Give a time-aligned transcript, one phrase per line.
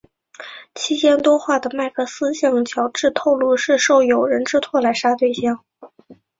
[0.73, 5.63] 期间多话的麦克斯向乔治透露是受友人之托来杀对象。